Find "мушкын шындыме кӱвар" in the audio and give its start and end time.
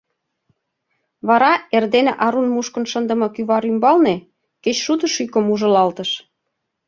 2.55-3.63